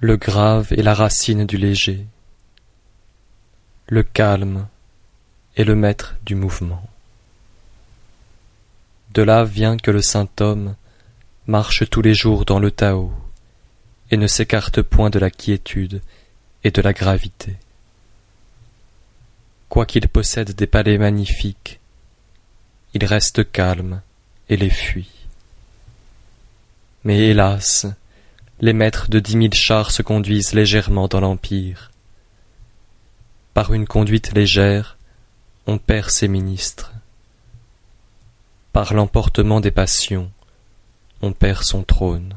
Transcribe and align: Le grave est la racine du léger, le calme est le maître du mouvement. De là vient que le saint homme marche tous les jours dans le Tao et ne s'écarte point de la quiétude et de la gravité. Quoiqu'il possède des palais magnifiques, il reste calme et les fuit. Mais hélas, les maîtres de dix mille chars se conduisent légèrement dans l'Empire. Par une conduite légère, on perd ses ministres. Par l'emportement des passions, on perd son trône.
Le 0.00 0.16
grave 0.16 0.72
est 0.72 0.82
la 0.82 0.94
racine 0.94 1.44
du 1.44 1.56
léger, 1.56 2.06
le 3.88 4.04
calme 4.04 4.68
est 5.56 5.64
le 5.64 5.74
maître 5.74 6.14
du 6.24 6.36
mouvement. 6.36 6.88
De 9.12 9.22
là 9.22 9.42
vient 9.42 9.76
que 9.76 9.90
le 9.90 10.00
saint 10.00 10.28
homme 10.38 10.76
marche 11.48 11.90
tous 11.90 12.00
les 12.00 12.14
jours 12.14 12.44
dans 12.44 12.60
le 12.60 12.70
Tao 12.70 13.12
et 14.12 14.16
ne 14.16 14.28
s'écarte 14.28 14.82
point 14.82 15.10
de 15.10 15.18
la 15.18 15.30
quiétude 15.30 16.00
et 16.62 16.70
de 16.70 16.80
la 16.80 16.92
gravité. 16.92 17.56
Quoiqu'il 19.68 20.06
possède 20.06 20.52
des 20.52 20.68
palais 20.68 20.98
magnifiques, 20.98 21.80
il 22.94 23.04
reste 23.04 23.50
calme 23.50 24.00
et 24.48 24.56
les 24.56 24.70
fuit. 24.70 25.10
Mais 27.02 27.18
hélas, 27.18 27.86
les 28.60 28.72
maîtres 28.72 29.08
de 29.08 29.20
dix 29.20 29.36
mille 29.36 29.54
chars 29.54 29.90
se 29.90 30.02
conduisent 30.02 30.52
légèrement 30.52 31.06
dans 31.08 31.20
l'Empire. 31.20 31.90
Par 33.54 33.72
une 33.72 33.86
conduite 33.86 34.32
légère, 34.32 34.96
on 35.66 35.78
perd 35.78 36.10
ses 36.10 36.28
ministres. 36.28 36.92
Par 38.72 38.94
l'emportement 38.94 39.60
des 39.60 39.70
passions, 39.70 40.30
on 41.22 41.32
perd 41.32 41.62
son 41.62 41.82
trône. 41.82 42.34